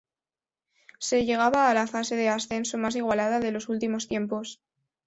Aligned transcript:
Se 0.97 1.23
llegaba 1.25 1.69
a 1.69 1.75
la 1.75 1.85
fase 1.85 2.15
de 2.15 2.27
ascenso 2.27 2.79
más 2.79 2.95
igualada 2.95 3.39
de 3.39 3.51
los 3.51 3.69
últimos 3.69 4.07
tiempos. 4.07 4.59